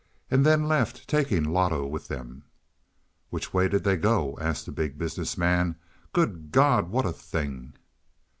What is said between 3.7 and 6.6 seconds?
they go?" asked the Big Business Man. "Good